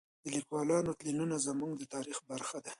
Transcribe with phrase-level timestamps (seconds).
[0.23, 2.69] د لیکوالو تلینونه زموږ د تاریخ برخه ده.